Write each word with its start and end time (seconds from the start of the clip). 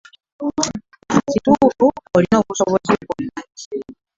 Kituufu 1.29 1.85
olina 2.15 2.35
obusobozi 2.41 2.93
bwonna. 3.07 3.41